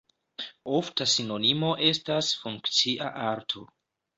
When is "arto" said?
3.29-3.69